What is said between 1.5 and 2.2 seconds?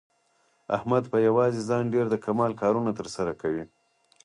ځان ډېر د